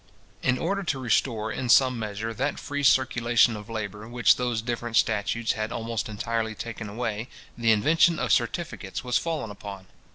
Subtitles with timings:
[0.41, 4.95] In order to restore, in some measure, that free circulation of labour which those different
[4.97, 9.85] statutes had almost entirely taken away, the invention of certificates was fallen upon.